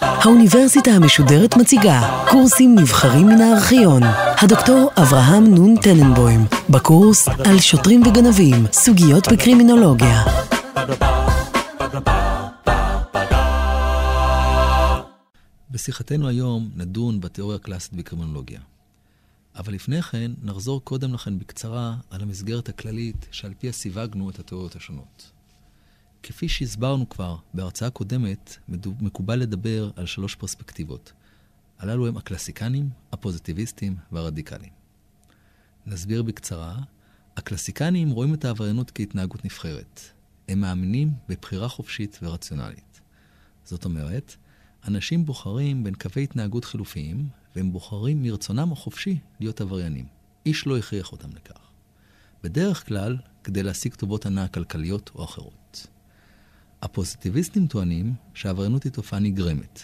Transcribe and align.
האוניברסיטה 0.00 0.90
המשודרת 0.90 1.56
מציגה 1.56 2.24
קורסים 2.30 2.78
נבחרים 2.78 3.26
מן 3.26 3.40
הארכיון. 3.40 4.02
הדוקטור 4.42 4.90
אברהם 4.96 5.54
נון 5.54 5.76
טננבוים, 5.76 6.40
בקורס 6.70 7.28
על 7.28 7.58
שוטרים 7.58 8.02
וגנבים, 8.02 8.66
סוגיות 8.72 9.28
בקרימינולוגיה. 9.32 10.22
בשיחתנו 15.70 16.28
היום 16.28 16.70
נדון 16.76 17.20
בתיאוריה 17.20 17.56
הקלאסית 17.56 17.92
בקרימינולוגיה. 17.92 18.60
אבל 19.56 19.74
לפני 19.74 20.02
כן, 20.02 20.30
נחזור 20.42 20.84
קודם 20.84 21.14
לכן 21.14 21.38
בקצרה 21.38 21.94
על 22.10 22.22
המסגרת 22.22 22.68
הכללית 22.68 23.26
שעל 23.30 23.52
פיה 23.58 23.72
סיווגנו 23.72 24.30
את 24.30 24.38
התיאוריות 24.38 24.76
השונות. 24.76 25.39
כפי 26.22 26.48
שהסברנו 26.48 27.08
כבר 27.08 27.36
בהרצאה 27.54 27.90
קודמת, 27.90 28.56
מקובל 29.00 29.38
לדבר 29.38 29.90
על 29.96 30.06
שלוש 30.06 30.34
פרספקטיבות. 30.34 31.12
הללו 31.78 32.06
הם 32.06 32.16
הקלסיקנים, 32.16 32.90
הפוזיטיביסטים 33.12 33.96
והרדיקלים. 34.12 34.70
נסביר 35.86 36.22
בקצרה, 36.22 36.78
הקלסיקנים 37.36 38.10
רואים 38.10 38.34
את 38.34 38.44
העבריינות 38.44 38.90
כהתנהגות 38.90 39.44
נבחרת. 39.44 40.00
הם 40.48 40.60
מאמינים 40.60 41.10
בבחירה 41.28 41.68
חופשית 41.68 42.18
ורציונלית. 42.22 43.00
זאת 43.64 43.84
אומרת, 43.84 44.36
אנשים 44.88 45.24
בוחרים 45.24 45.84
בין 45.84 45.94
קווי 45.94 46.22
התנהגות 46.22 46.64
חילופיים, 46.64 47.28
והם 47.56 47.72
בוחרים 47.72 48.22
מרצונם 48.22 48.72
החופשי 48.72 49.18
להיות 49.40 49.60
עבריינים. 49.60 50.06
איש 50.46 50.66
לא 50.66 50.78
הכריח 50.78 51.12
אותם 51.12 51.28
לכך. 51.36 51.70
בדרך 52.42 52.86
כלל, 52.86 53.16
כדי 53.44 53.62
להשיג 53.62 53.94
טובות 53.94 54.26
הנאה 54.26 54.48
כלכליות 54.48 55.10
או 55.14 55.24
אחרות. 55.24 55.86
הפוזיטיביסטים 56.82 57.66
טוענים 57.66 58.14
שהעבריינות 58.34 58.84
היא 58.84 58.92
תופעה 58.92 59.20
נגרמת. 59.20 59.80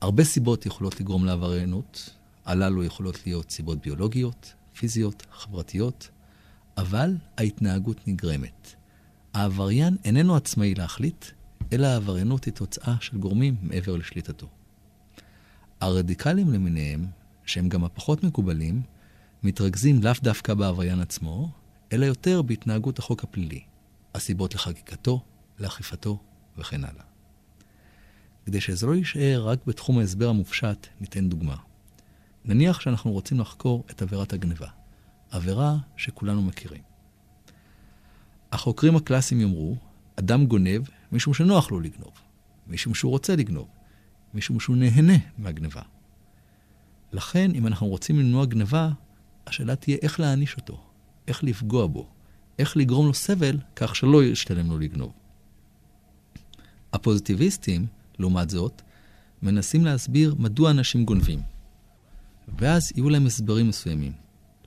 הרבה 0.00 0.24
סיבות 0.24 0.66
יכולות 0.66 1.00
לגרום 1.00 1.24
לעבריינות, 1.24 2.10
הללו 2.44 2.84
יכולות 2.84 3.26
להיות 3.26 3.50
סיבות 3.50 3.78
ביולוגיות, 3.82 4.54
פיזיות, 4.74 5.26
חברתיות, 5.32 6.08
אבל 6.76 7.16
ההתנהגות 7.38 8.08
נגרמת. 8.08 8.74
העבריין 9.34 9.96
איננו 10.04 10.36
עצמאי 10.36 10.74
להחליט, 10.74 11.24
אלא 11.72 11.86
העבריינות 11.86 12.44
היא 12.44 12.54
תוצאה 12.54 12.94
של 13.00 13.18
גורמים 13.18 13.56
מעבר 13.62 13.96
לשליטתו. 13.96 14.48
הרדיקלים 15.80 16.52
למיניהם, 16.52 17.06
שהם 17.44 17.68
גם 17.68 17.84
הפחות 17.84 18.24
מקובלים, 18.24 18.82
מתרכזים 19.42 20.02
לאו 20.02 20.12
דווקא 20.22 20.54
בעבריין 20.54 21.00
עצמו, 21.00 21.50
אלא 21.92 22.06
יותר 22.06 22.42
בהתנהגות 22.42 22.98
החוק 22.98 23.24
הפלילי, 23.24 23.60
הסיבות 24.14 24.54
לחקיקתו, 24.54 25.20
לאכיפתו 25.60 26.18
וכן 26.58 26.84
הלאה. 26.84 27.04
כדי 28.46 28.60
שזה 28.60 28.86
לא 28.86 28.94
יישאר 28.94 29.44
רק 29.46 29.58
בתחום 29.66 29.98
ההסבר 29.98 30.28
המופשט, 30.28 30.86
ניתן 31.00 31.28
דוגמה. 31.28 31.56
נניח 32.44 32.80
שאנחנו 32.80 33.12
רוצים 33.12 33.40
לחקור 33.40 33.84
את 33.90 34.02
עבירת 34.02 34.32
הגניבה, 34.32 34.68
עבירה 35.30 35.76
שכולנו 35.96 36.42
מכירים. 36.42 36.82
החוקרים 38.52 38.96
הקלאסיים 38.96 39.40
יאמרו, 39.40 39.76
אדם 40.16 40.46
גונב 40.46 40.82
משום 41.12 41.34
שנוח 41.34 41.70
לו 41.70 41.80
לגנוב, 41.80 42.12
משום 42.66 42.94
שהוא 42.94 43.10
רוצה 43.10 43.36
לגנוב, 43.36 43.68
משום 44.34 44.60
שהוא 44.60 44.76
נהנה 44.76 45.16
מהגניבה. 45.38 45.82
לכן, 47.12 47.50
אם 47.54 47.66
אנחנו 47.66 47.86
רוצים 47.86 48.18
למנוע 48.18 48.44
גניבה, 48.46 48.90
השאלה 49.46 49.76
תהיה 49.76 49.96
איך 50.02 50.20
להעניש 50.20 50.56
אותו, 50.56 50.84
איך 51.28 51.44
לפגוע 51.44 51.86
בו, 51.86 52.08
איך 52.58 52.76
לגרום 52.76 53.06
לו 53.06 53.14
סבל 53.14 53.58
כך 53.76 53.96
שלא 53.96 54.24
ישתלם 54.24 54.70
לו 54.70 54.78
לגנוב. 54.78 55.12
הפוזיטיביסטים, 56.92 57.86
לעומת 58.18 58.50
זאת, 58.50 58.82
מנסים 59.42 59.84
להסביר 59.84 60.34
מדוע 60.38 60.70
אנשים 60.70 61.04
גונבים. 61.04 61.40
ואז 62.58 62.92
יהיו 62.96 63.10
להם 63.10 63.26
הסברים 63.26 63.68
מסוימים. 63.68 64.12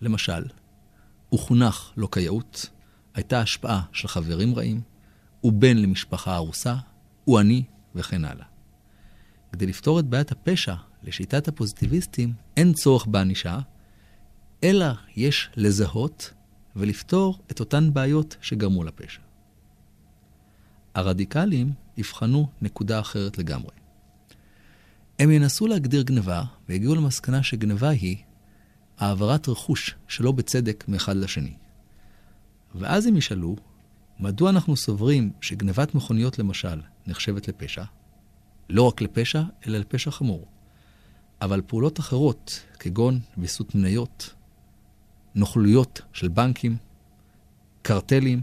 למשל, 0.01 0.45
הוא 1.29 1.39
חונך 1.39 1.91
לא 1.97 2.07
כיאות, 2.11 2.69
הייתה 3.13 3.41
השפעה 3.41 3.81
של 3.93 4.07
חברים 4.07 4.55
רעים, 4.55 4.81
הוא 5.41 5.53
בן 5.53 5.77
למשפחה 5.77 6.35
ארוסה, 6.35 6.75
הוא 7.25 7.39
עני, 7.39 7.63
וכן 7.95 8.25
הלאה. 8.25 8.45
כדי 9.51 9.65
לפתור 9.65 9.99
את 9.99 10.05
בעיית 10.05 10.31
הפשע, 10.31 10.75
לשיטת 11.03 11.47
הפוזיטיביסטים, 11.47 12.33
אין 12.57 12.73
צורך 12.73 13.07
בענישה, 13.07 13.59
אלא 14.63 14.85
יש 15.15 15.49
לזהות 15.55 16.33
ולפתור 16.75 17.39
את 17.51 17.59
אותן 17.59 17.93
בעיות 17.93 18.37
שגרמו 18.41 18.83
לפשע. 18.83 19.21
הרדיקלים 20.95 21.73
יבחנו 22.01 22.47
נקודה 22.61 22.99
אחרת 22.99 23.37
לגמרי. 23.37 23.71
הם 25.19 25.31
ינסו 25.31 25.67
להגדיר 25.67 26.01
גניבה, 26.01 26.43
ויגיעו 26.69 26.95
למסקנה 26.95 27.43
שגניבה 27.43 27.89
היא 27.89 28.17
העברת 28.97 29.49
רכוש 29.49 29.95
שלא 30.07 30.31
בצדק 30.31 30.83
מאחד 30.87 31.15
לשני. 31.15 31.53
ואז 32.75 33.05
הם 33.05 33.17
ישאלו, 33.17 33.55
מדוע 34.19 34.49
אנחנו 34.49 34.77
סוברים 34.77 35.31
שגנבת 35.41 35.95
מכוניות 35.95 36.39
למשל 36.39 36.81
נחשבת 37.07 37.47
לפשע? 37.47 37.83
לא 38.69 38.87
רק 38.87 39.01
לפשע, 39.01 39.41
אלא 39.67 39.77
לפשע 39.77 40.11
חמור. 40.11 40.45
אבל 41.41 41.61
פעולות 41.67 41.99
אחרות, 41.99 42.61
כגון 42.79 43.19
ויסות 43.37 43.75
מניות, 43.75 44.33
נוכלויות 45.35 46.01
של 46.13 46.27
בנקים, 46.27 46.77
קרטלים 47.81 48.41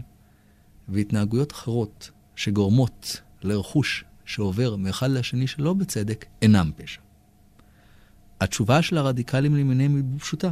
והתנהגויות 0.89 1.51
אחרות 1.51 2.11
שגורמות 2.35 3.21
לרכוש 3.43 4.03
שעובר 4.25 4.75
מאחד 4.75 5.11
לשני 5.11 5.47
שלא 5.47 5.73
בצדק, 5.73 6.25
אינם 6.41 6.71
פשע. 6.75 7.01
התשובה 8.41 8.81
של 8.81 8.97
הרדיקלים 8.97 9.55
למיניהם 9.55 9.95
היא 9.95 10.19
פשוטה. 10.19 10.51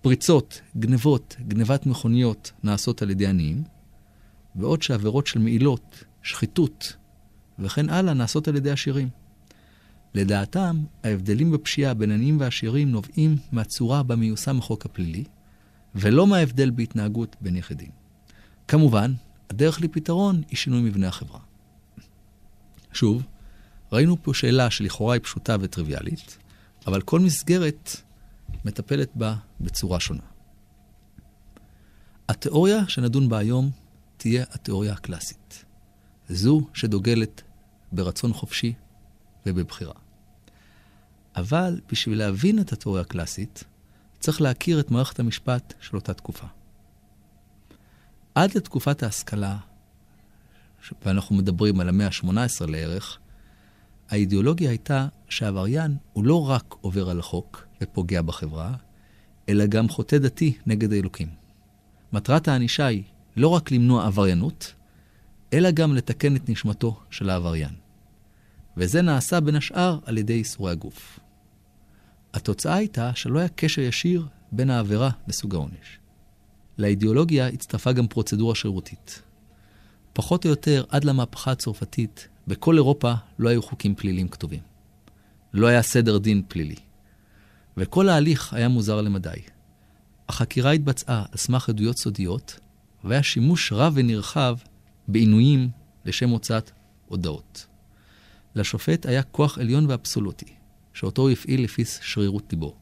פריצות, 0.00 0.60
גנבות, 0.78 1.36
גנבת 1.48 1.86
מכוניות 1.86 2.52
נעשות 2.62 3.02
על 3.02 3.10
ידי 3.10 3.26
עניים, 3.26 3.62
בעוד 4.54 4.82
שעבירות 4.82 5.26
של 5.26 5.38
מעילות, 5.38 6.04
שחיתות 6.22 6.96
וכן 7.58 7.90
הלאה 7.90 8.14
נעשות 8.14 8.48
על 8.48 8.56
ידי 8.56 8.70
עשירים. 8.70 9.08
לדעתם, 10.14 10.84
ההבדלים 11.04 11.50
בפשיעה 11.50 11.94
בין 11.94 12.10
עניים 12.10 12.40
ועשירים 12.40 12.90
נובעים 12.90 13.36
מהצורה 13.52 14.02
בה 14.02 14.16
מיושם 14.16 14.58
החוק 14.58 14.86
הפלילי, 14.86 15.24
ולא 15.94 16.26
מההבדל 16.26 16.70
בהתנהגות 16.70 17.36
בין 17.40 17.56
יחידים. 17.56 17.90
כמובן, 18.68 19.12
הדרך 19.50 19.80
לפתרון 19.80 20.42
היא 20.48 20.56
שינוי 20.56 20.80
מבנה 20.80 21.08
החברה. 21.08 21.45
שוב, 22.96 23.22
ראינו 23.92 24.22
פה 24.22 24.34
שאלה 24.34 24.70
שלכאורה 24.70 25.14
היא 25.14 25.22
פשוטה 25.22 25.56
וטריוויאלית, 25.60 26.38
אבל 26.86 27.00
כל 27.00 27.20
מסגרת 27.20 27.90
מטפלת 28.64 29.10
בה 29.14 29.36
בצורה 29.60 30.00
שונה. 30.00 30.22
התיאוריה 32.28 32.88
שנדון 32.88 33.28
בה 33.28 33.38
היום 33.38 33.70
תהיה 34.16 34.44
התיאוריה 34.50 34.92
הקלאסית. 34.92 35.64
זו 36.28 36.60
שדוגלת 36.74 37.42
ברצון 37.92 38.32
חופשי 38.32 38.74
ובבחירה. 39.46 39.94
אבל 41.36 41.80
בשביל 41.92 42.18
להבין 42.18 42.58
את 42.58 42.72
התיאוריה 42.72 43.02
הקלאסית, 43.02 43.64
צריך 44.20 44.40
להכיר 44.40 44.80
את 44.80 44.90
מערכת 44.90 45.20
המשפט 45.20 45.74
של 45.80 45.96
אותה 45.96 46.14
תקופה. 46.14 46.46
עד 48.34 48.56
לתקופת 48.56 49.02
ההשכלה, 49.02 49.58
ואנחנו 51.04 51.36
מדברים 51.36 51.80
על 51.80 51.88
המאה 51.88 52.06
ה-18 52.06 52.66
לערך, 52.66 53.18
האידיאולוגיה 54.08 54.70
הייתה 54.70 55.08
שהעבריין 55.28 55.96
הוא 56.12 56.24
לא 56.24 56.50
רק 56.50 56.74
עובר 56.80 57.10
על 57.10 57.18
החוק 57.18 57.66
ופוגע 57.80 58.22
בחברה, 58.22 58.74
אלא 59.48 59.66
גם 59.66 59.88
חוטא 59.88 60.18
דתי 60.18 60.58
נגד 60.66 60.92
האלוקים. 60.92 61.28
מטרת 62.12 62.48
הענישה 62.48 62.86
היא 62.86 63.02
לא 63.36 63.48
רק 63.48 63.70
למנוע 63.70 64.06
עבריינות, 64.06 64.74
אלא 65.52 65.70
גם 65.70 65.94
לתקן 65.94 66.36
את 66.36 66.48
נשמתו 66.48 67.00
של 67.10 67.30
העבריין. 67.30 67.74
וזה 68.76 69.02
נעשה 69.02 69.40
בין 69.40 69.56
השאר 69.56 69.98
על 70.04 70.18
ידי 70.18 70.34
איסורי 70.34 70.72
הגוף. 70.72 71.20
התוצאה 72.34 72.74
הייתה 72.74 73.14
שלא 73.14 73.38
היה 73.38 73.48
קשר 73.48 73.82
ישיר 73.82 74.26
בין 74.52 74.70
העבירה 74.70 75.10
לסוג 75.28 75.54
העונש. 75.54 75.98
לאידיאולוגיה 76.78 77.48
הצטרפה 77.48 77.92
גם 77.92 78.06
פרוצדורה 78.06 78.54
שירותית. 78.54 79.22
פחות 80.16 80.44
או 80.44 80.50
יותר 80.50 80.84
עד 80.88 81.04
למהפכה 81.04 81.50
הצרפתית, 81.50 82.28
בכל 82.46 82.74
אירופה 82.74 83.12
לא 83.38 83.48
היו 83.48 83.62
חוקים 83.62 83.94
פליליים 83.94 84.28
כתובים. 84.28 84.60
לא 85.52 85.66
היה 85.66 85.82
סדר 85.82 86.18
דין 86.18 86.42
פלילי. 86.48 86.76
וכל 87.76 88.08
ההליך 88.08 88.54
היה 88.54 88.68
מוזר 88.68 89.00
למדי. 89.00 89.40
החקירה 90.28 90.70
התבצעה 90.70 91.24
על 91.32 91.38
סמך 91.38 91.68
עדויות 91.68 91.98
סודיות, 91.98 92.60
והיה 93.04 93.22
שימוש 93.22 93.72
רב 93.72 93.92
ונרחב 93.96 94.56
בעינויים 95.08 95.70
לשם 96.04 96.28
הוצאת 96.28 96.70
הודאות. 97.06 97.66
לשופט 98.54 99.06
היה 99.06 99.22
כוח 99.22 99.58
עליון 99.58 99.86
ואבסולוטי, 99.86 100.52
שאותו 100.94 101.22
הוא 101.22 101.30
הפעיל 101.30 101.64
לפי 101.64 101.84
שרירות 101.84 102.52
ליבו. 102.52 102.74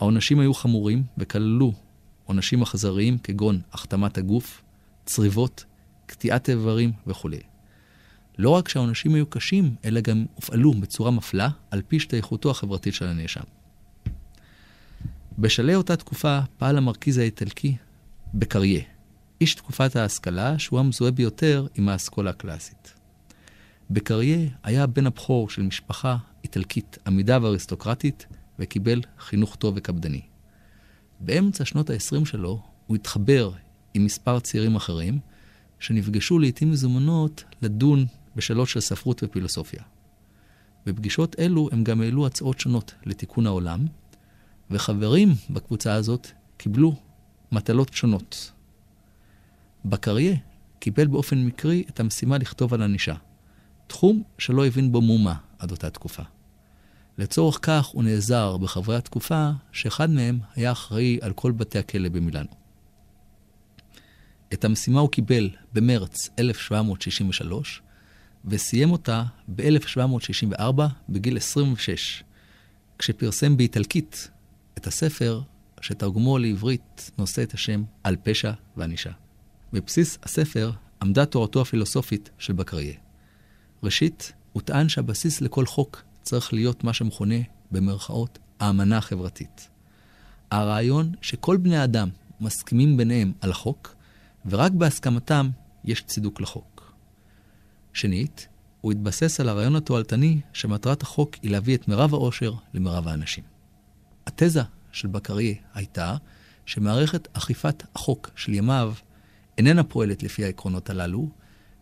העונשים 0.00 0.40
היו 0.40 0.54
חמורים 0.54 1.02
וכללו 1.18 1.72
עונשים 2.24 2.62
אכזריים 2.62 3.18
כגון 3.18 3.60
החתמת 3.72 4.18
הגוף, 4.18 4.62
צריבות, 5.04 5.64
קטיעת 6.10 6.50
איברים 6.50 6.92
וכו'. 7.06 7.30
לא 8.38 8.50
רק 8.50 8.68
שהעונשים 8.68 9.14
היו 9.14 9.26
קשים, 9.26 9.74
אלא 9.84 10.00
גם 10.00 10.24
הופעלו 10.34 10.72
בצורה 10.72 11.10
מפלה 11.10 11.48
על 11.70 11.82
פי 11.88 11.96
השתייכותו 11.96 12.50
החברתית 12.50 12.94
של 12.94 13.06
הנאשם. 13.06 13.40
בשלהי 15.38 15.74
אותה 15.74 15.96
תקופה 15.96 16.40
פעל 16.58 16.78
המרכיז 16.78 17.18
האיטלקי 17.18 17.76
בקריה, 18.34 18.80
איש 19.40 19.54
תקופת 19.54 19.96
ההשכלה 19.96 20.58
שהוא 20.58 20.80
המזוהה 20.80 21.10
ביותר 21.10 21.66
עם 21.74 21.88
האסכולה 21.88 22.30
הקלאסית. 22.30 22.94
בקריה 23.90 24.48
היה 24.62 24.86
בן 24.86 25.06
הבכור 25.06 25.50
של 25.50 25.62
משפחה 25.62 26.16
איטלקית 26.44 26.98
עמידה 27.06 27.38
ואריסטוקרטית, 27.42 28.26
וקיבל 28.58 29.00
חינוך 29.18 29.56
טוב 29.56 29.74
וקפדני. 29.76 30.22
באמצע 31.20 31.64
שנות 31.64 31.90
ה-20 31.90 32.24
שלו 32.24 32.62
הוא 32.86 32.96
התחבר 32.96 33.50
עם 33.94 34.04
מספר 34.04 34.40
צעירים 34.40 34.76
אחרים, 34.76 35.18
שנפגשו 35.80 36.38
לעיתים 36.38 36.70
מזומנות 36.70 37.44
לדון 37.62 38.06
בשאלות 38.36 38.68
של 38.68 38.80
ספרות 38.80 39.22
ופילוסופיה. 39.22 39.82
בפגישות 40.86 41.36
אלו 41.38 41.68
הם 41.72 41.84
גם 41.84 42.00
העלו 42.00 42.26
הצעות 42.26 42.60
שונות 42.60 42.94
לתיקון 43.06 43.46
העולם, 43.46 43.86
וחברים 44.70 45.34
בקבוצה 45.50 45.94
הזאת 45.94 46.28
קיבלו 46.56 46.96
מטלות 47.52 47.92
שונות. 47.92 48.52
בקריה 49.84 50.36
קיבל 50.78 51.06
באופן 51.06 51.38
מקרי 51.38 51.84
את 51.88 52.00
המשימה 52.00 52.38
לכתוב 52.38 52.74
על 52.74 52.82
ענישה, 52.82 53.14
תחום 53.86 54.22
שלא 54.38 54.66
הבין 54.66 54.92
בו 54.92 55.00
מומה 55.00 55.34
עד 55.58 55.70
אותה 55.70 55.90
תקופה. 55.90 56.22
לצורך 57.18 57.58
כך 57.62 57.86
הוא 57.86 58.04
נעזר 58.04 58.56
בחברי 58.56 58.96
התקופה, 58.96 59.50
שאחד 59.72 60.10
מהם 60.10 60.38
היה 60.54 60.72
אחראי 60.72 61.18
על 61.22 61.32
כל 61.32 61.52
בתי 61.52 61.78
הכלא 61.78 62.08
במילאנו. 62.08 62.59
את 64.52 64.64
המשימה 64.64 65.00
הוא 65.00 65.10
קיבל 65.10 65.50
במרץ 65.72 66.30
1763, 66.38 67.82
וסיים 68.44 68.90
אותה 68.90 69.24
ב-1764 69.54 70.82
בגיל 71.08 71.36
26, 71.36 72.24
כשפרסם 72.98 73.56
באיטלקית 73.56 74.30
את 74.78 74.86
הספר 74.86 75.40
שתרגמו 75.80 76.38
לעברית 76.38 77.10
נושא 77.18 77.42
את 77.42 77.54
השם 77.54 77.82
על 78.04 78.16
פשע 78.22 78.52
וענישה. 78.76 79.10
בבסיס 79.72 80.18
הספר 80.22 80.70
עמדה 81.02 81.26
תורתו 81.26 81.60
הפילוסופית 81.60 82.30
של 82.38 82.52
בקריה. 82.52 82.94
ראשית, 83.82 84.32
הוא 84.52 84.62
טען 84.62 84.88
שהבסיס 84.88 85.40
לכל 85.40 85.66
חוק 85.66 86.02
צריך 86.22 86.52
להיות 86.52 86.84
מה 86.84 86.92
שמכונה, 86.92 87.36
במרכאות, 87.70 88.38
האמנה 88.60 88.98
החברתית. 88.98 89.68
הרעיון 90.50 91.12
שכל 91.22 91.56
בני 91.56 91.76
האדם 91.76 92.08
מסכימים 92.40 92.96
ביניהם 92.96 93.32
על 93.40 93.50
החוק, 93.50 93.94
ורק 94.46 94.72
בהסכמתם 94.72 95.50
יש 95.84 96.02
צידוק 96.02 96.40
לחוק. 96.40 96.92
שנית, 97.92 98.48
הוא 98.80 98.92
התבסס 98.92 99.40
על 99.40 99.48
הרעיון 99.48 99.76
התועלתני 99.76 100.40
שמטרת 100.52 101.02
החוק 101.02 101.34
היא 101.42 101.50
להביא 101.50 101.76
את 101.76 101.88
מרב 101.88 102.14
העושר 102.14 102.54
למרב 102.74 103.08
האנשים. 103.08 103.44
התזה 104.26 104.62
של 104.92 105.08
בקרי 105.08 105.58
הייתה 105.74 106.16
שמערכת 106.66 107.28
אכיפת 107.32 107.82
החוק 107.94 108.30
של 108.36 108.54
ימיו 108.54 108.94
איננה 109.58 109.84
פועלת 109.84 110.22
לפי 110.22 110.44
העקרונות 110.44 110.90
הללו, 110.90 111.28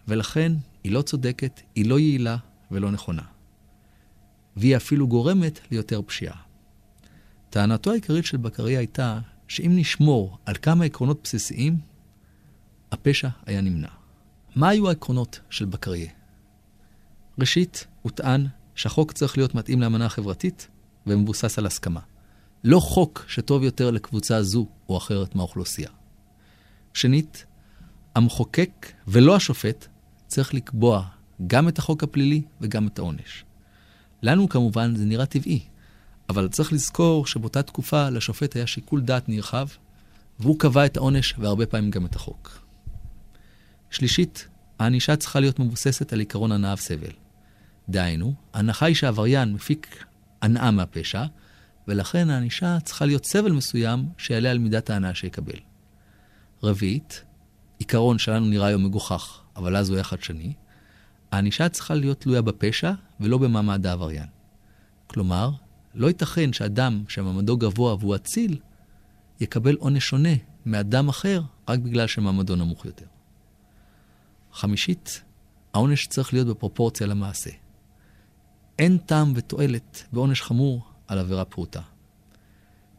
ולכן 0.09 0.53
היא 0.85 0.93
לא 0.93 1.03
צודקת, 1.03 1.61
היא 1.75 1.87
לא 1.87 1.99
יעילה 1.99 2.37
ולא 2.71 2.91
נכונה. 2.91 3.23
והיא 4.57 4.77
אפילו 4.77 5.09
גורמת 5.09 5.61
ליותר 5.71 6.03
פשיעה. 6.03 6.37
טענתו 7.51 7.91
העיקרית 7.91 8.25
של 8.25 8.37
בקרי 8.37 8.77
הייתה 8.77 9.19
שאם 9.49 9.73
נשמור 9.75 10.39
על 10.47 10.55
כמה 10.63 10.85
עקרונות 10.85 11.21
בסיסיים, 11.25 11.79
הפשע 12.93 13.29
היה 13.47 13.61
נמנע. 13.61 13.89
מה 14.57 14.69
היו 14.69 14.89
העקרונות 14.89 15.41
של 15.51 15.65
בקריה? 15.65 16.11
ראשית, 17.39 17.87
הוא 18.03 18.13
טען 18.13 18.47
שהחוק 18.75 19.13
צריך 19.13 19.37
להיות 19.37 19.55
מתאים 19.55 19.81
לאמנה 19.81 20.07
החברתית 20.07 20.69
ומבוסס 21.07 21.59
על 21.59 21.67
הסכמה. 21.67 22.01
לא 22.65 22.81
חוק 22.81 23.25
שטוב 23.29 23.63
יותר 23.63 23.91
לקבוצה 23.91 24.43
זו 24.43 24.67
או 24.89 24.97
אחרת 24.97 25.35
מהאוכלוסייה. 25.35 25.91
שנית, 26.95 27.47
המחוקק 28.15 28.93
ולא 29.09 29.37
השופט 29.37 29.87
צריך 30.27 30.55
לקבוע 30.55 31.05
גם 31.47 31.69
את 31.69 31.79
החוק 31.79 32.03
הפלילי 32.03 32.43
וגם 32.61 32.87
את 32.87 32.99
העונש. 32.99 33.45
לנו 34.23 34.49
כמובן 34.49 34.97
זה 34.97 35.05
נראה 35.05 35.27
טבעי, 35.27 35.61
אבל 36.29 36.49
צריך 36.49 36.73
לזכור 36.73 37.27
שבאותה 37.27 37.63
תקופה 37.63 38.09
לשופט 38.09 38.57
היה 38.57 38.67
שיקול 38.67 39.01
דעת 39.01 39.29
נרחב, 39.29 39.67
והוא 40.41 40.59
קבע 40.59 40.87
את 40.87 40.97
העונש 40.97 41.35
והרבה 41.39 41.67
פעמים 41.67 41.91
גם 41.91 42.07
את 42.07 42.17
החוק. 42.17 42.68
שלישית, 43.91 44.49
הענישה 44.79 45.17
צריכה 45.17 45.41
להיות 45.41 45.59
מבוססת 45.59 46.13
על 46.13 46.21
עקרון 46.21 46.53
הנאה 46.53 46.75
וסבל. 46.75 47.13
דהיינו, 47.89 48.35
ההנחה 48.55 48.87
היא 48.87 48.95
שהעבריין 48.95 49.53
מפיק 49.53 50.05
הנאה 50.43 50.71
מהפשע, 50.71 51.25
ולכן 51.89 52.31
הענישה 52.31 52.79
צריכה 52.85 53.07
להיות 53.07 53.25
סבל 53.25 53.53
מסוים 53.53 54.09
שיעלה 54.19 54.51
על 54.51 54.59
מידת 54.59 54.91
ההנאה 54.91 55.15
שיקבל. 55.15 55.59
רביעית, 56.63 57.25
עיקרון 57.79 58.19
שלנו 58.19 58.47
נראה 58.47 58.67
היום 58.67 58.85
מגוחך, 58.85 59.41
אבל 59.57 59.77
אז 59.77 59.89
הוא 59.89 59.97
היה 59.97 60.05
חדשני, 60.05 60.53
הענישה 61.33 61.69
צריכה 61.69 61.95
להיות 61.95 62.21
תלויה 62.21 62.43
בפשע 62.43 62.93
ולא 63.21 63.39
במעמד 63.39 63.87
העבריין. 63.87 64.27
כלומר, 65.07 65.51
לא 65.95 66.07
ייתכן 66.07 66.53
שאדם 66.53 67.05
שמעמדו 67.09 67.57
גבוה 67.57 67.95
והוא 67.95 68.17
אציל, 68.17 68.59
יקבל 69.41 69.75
עונש 69.75 70.09
שונה 70.09 70.35
מאדם 70.67 71.09
אחר 71.09 71.43
רק 71.69 71.79
בגלל 71.79 72.07
שמעמדו 72.07 72.57
נמוך 72.57 72.85
יותר. 72.85 73.07
חמישית, 74.59 75.23
העונש 75.75 76.07
צריך 76.07 76.33
להיות 76.33 76.47
בפרופורציה 76.49 77.07
למעשה. 77.07 77.51
אין 78.79 78.99
טעם 78.99 79.33
ותועלת 79.37 80.05
בעונש 80.13 80.43
חמור 80.43 80.87
על 81.07 81.19
עבירה 81.19 81.45
פרוטה. 81.45 81.81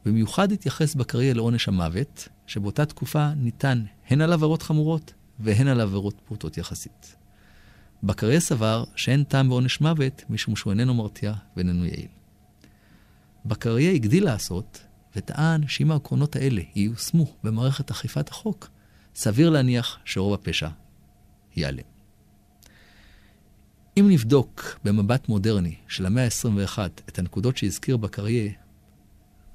במיוחד 0.06 0.52
התייחס 0.52 0.96
בקריירה 0.96 1.34
לעונש 1.34 1.68
המוות, 1.68 2.28
שבאותה 2.48 2.86
תקופה 2.86 3.34
ניתן 3.34 3.84
הן 4.08 4.22
על 4.22 4.34
עבירות 4.34 4.62
חמורות 4.62 5.14
והן 5.40 5.68
על 5.68 5.82
עבירות 5.82 6.16
פרוטות 6.26 6.58
יחסית. 6.58 7.16
בקריירה 8.04 8.40
סבר 8.40 8.84
שאין 8.96 9.24
טעם 9.24 9.50
בעונש 9.50 9.82
מוות 9.82 10.24
משום 10.30 10.56
שהוא 10.56 10.72
איננו 10.72 10.94
מרתיע 10.94 11.34
ואיננו 11.56 11.86
יעיל. 11.86 12.08
בקריירה 13.46 13.94
הגדיל 13.94 14.26
לעשות 14.26 14.82
וטען 15.16 15.68
שאם 15.68 15.92
העקרונות 15.92 16.36
האלה 16.36 16.62
ייושמו 16.76 17.26
במערכת 17.44 17.92
אכיפת 17.92 18.30
החוק, 18.30 18.70
סביר 19.16 19.50
להניח 19.50 19.98
שרוב 20.06 20.34
הפשע 20.34 20.70
ייעלם. 21.56 21.84
אם 24.00 24.07
נבדוק 24.10 24.80
במבט 24.84 25.30
מודרני 25.30 25.75
של 25.88 26.06
המאה 26.06 26.24
ה-21 26.24 26.80
את 27.09 27.19
הנקודות 27.19 27.57
שהזכיר 27.57 27.97
בקריה, 27.97 28.52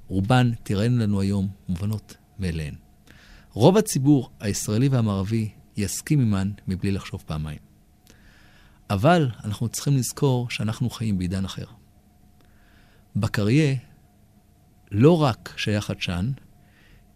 רובן 0.08 0.50
תראינו 0.62 0.98
לנו 0.98 1.20
היום 1.20 1.48
מובנות 1.68 2.16
מאליהן. 2.38 2.74
רוב 3.52 3.76
הציבור 3.76 4.30
הישראלי 4.40 4.88
והמערבי 4.88 5.50
יסכים 5.76 6.20
עמן 6.20 6.50
מבלי 6.68 6.90
לחשוב 6.90 7.22
פעמיים. 7.26 7.58
אבל 8.90 9.30
אנחנו 9.44 9.68
צריכים 9.68 9.96
לזכור 9.96 10.50
שאנחנו 10.50 10.90
חיים 10.90 11.18
בעידן 11.18 11.44
אחר. 11.44 11.64
בקריה 13.16 13.74
לא 14.90 15.22
רק 15.22 15.54
שהיה 15.56 15.80
חדשן, 15.80 16.30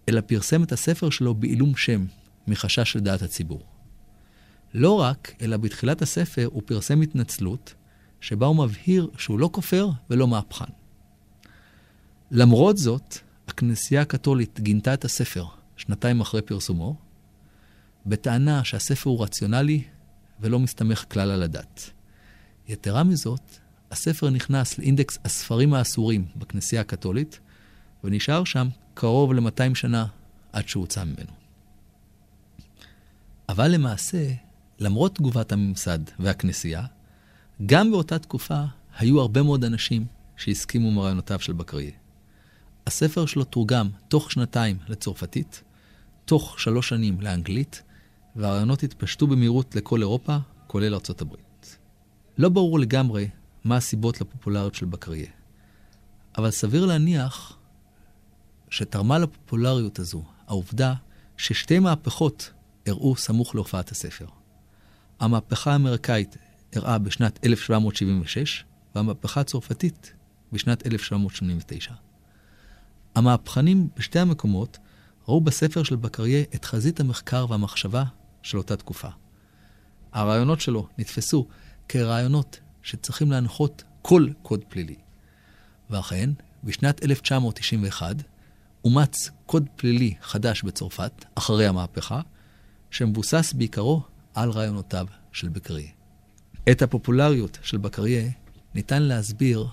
אלא 0.08 0.20
פרסם 0.20 0.62
את 0.62 0.72
הספר 0.72 1.10
שלו 1.10 1.34
בעילום 1.34 1.76
שם, 1.76 2.06
מחשש 2.46 2.96
לדעת 2.96 3.22
הציבור. 3.22 3.62
לא 4.74 5.00
רק, 5.00 5.34
אלא 5.42 5.56
בתחילת 5.56 6.02
הספר 6.02 6.48
הוא 6.52 6.62
פרסם 6.66 7.00
התנצלות, 7.00 7.74
שבה 8.20 8.46
הוא 8.46 8.56
מבהיר 8.56 9.10
שהוא 9.18 9.38
לא 9.38 9.50
כופר 9.52 9.88
ולא 10.10 10.28
מהפכן. 10.28 10.72
למרות 12.30 12.78
זאת, 12.78 13.18
הכנסייה 13.48 14.02
הקתולית 14.02 14.60
גינתה 14.60 14.94
את 14.94 15.04
הספר 15.04 15.44
שנתיים 15.76 16.20
אחרי 16.20 16.42
פרסומו, 16.42 16.96
בטענה 18.06 18.64
שהספר 18.64 19.10
הוא 19.10 19.24
רציונלי 19.24 19.82
ולא 20.40 20.58
מסתמך 20.58 21.04
כלל 21.08 21.30
על 21.30 21.42
הדת. 21.42 21.90
יתרה 22.68 23.04
מזאת, 23.04 23.40
הספר 23.90 24.30
נכנס 24.30 24.78
לאינדקס 24.78 25.18
הספרים 25.24 25.74
האסורים 25.74 26.24
בכנסייה 26.36 26.80
הקתולית, 26.80 27.40
ונשאר 28.04 28.44
שם 28.44 28.68
קרוב 28.94 29.32
ל-200 29.32 29.74
שנה 29.74 30.06
עד 30.52 30.68
שהוצא 30.68 31.04
ממנו. 31.04 31.32
אבל 33.48 33.68
למעשה, 33.70 34.32
למרות 34.78 35.14
תגובת 35.14 35.52
הממסד 35.52 35.98
והכנסייה, 36.18 36.82
גם 37.66 37.90
באותה 37.90 38.18
תקופה 38.18 38.62
היו 38.98 39.20
הרבה 39.20 39.42
מאוד 39.42 39.64
אנשים 39.64 40.06
שהסכימו 40.36 40.90
מרעיונותיו 40.90 41.40
של 41.40 41.52
בקריה. 41.52 41.90
הספר 42.86 43.26
שלו 43.26 43.44
תורגם 43.44 43.88
תוך 44.08 44.32
שנתיים 44.32 44.78
לצרפתית, 44.88 45.62
תוך 46.24 46.60
שלוש 46.60 46.88
שנים 46.88 47.20
לאנגלית, 47.20 47.82
והרעיונות 48.36 48.82
התפשטו 48.82 49.26
במהירות 49.26 49.74
לכל 49.74 50.00
אירופה, 50.00 50.36
כולל 50.66 50.94
ארצות 50.94 51.20
הברית. 51.20 51.78
לא 52.38 52.48
ברור 52.48 52.78
לגמרי 52.78 53.28
מה 53.64 53.76
הסיבות 53.76 54.20
לפופולריות 54.20 54.74
של 54.74 54.86
בקריה, 54.86 55.30
אבל 56.38 56.50
סביר 56.50 56.86
להניח 56.86 57.56
שתרמה 58.70 59.18
לפופולריות 59.18 59.98
הזו 59.98 60.22
העובדה 60.46 60.94
ששתי 61.36 61.78
מהפכות 61.78 62.50
אירעו 62.86 63.16
סמוך 63.16 63.54
להופעת 63.54 63.90
הספר. 63.90 64.26
המהפכה 65.20 65.72
האמריקאית 65.72 66.36
אירעה 66.72 66.98
בשנת 66.98 67.46
1776, 67.46 68.64
והמהפכה 68.94 69.40
הצרפתית 69.40 70.12
בשנת 70.52 70.86
1789. 70.86 71.92
המהפכנים 73.14 73.88
בשתי 73.96 74.18
המקומות 74.18 74.78
ראו 75.28 75.40
בספר 75.40 75.82
של 75.82 75.96
בקריה 75.96 76.44
את 76.54 76.64
חזית 76.64 77.00
המחקר 77.00 77.46
והמחשבה 77.48 78.04
של 78.42 78.58
אותה 78.58 78.76
תקופה. 78.76 79.08
הרעיונות 80.12 80.60
שלו 80.60 80.88
נתפסו 80.98 81.46
כרעיונות 81.88 82.60
שצריכים 82.82 83.30
להנחות 83.30 83.84
כל 84.02 84.28
קוד 84.42 84.64
פלילי. 84.68 84.96
ואכן, 85.90 86.30
בשנת 86.64 87.04
1991 87.04 88.16
אומץ 88.84 89.30
קוד 89.46 89.66
פלילי 89.76 90.14
חדש 90.22 90.62
בצרפת, 90.62 91.24
אחרי 91.34 91.66
המהפכה, 91.66 92.20
שמבוסס 92.90 93.52
בעיקרו 93.52 94.02
על 94.38 94.50
רעיונותיו 94.50 95.06
של 95.32 95.48
בקריה. 95.48 95.90
את 96.70 96.82
הפופולריות 96.82 97.58
של 97.62 97.76
בקריה 97.76 98.30
ניתן 98.74 99.02
להסביר 99.02 99.66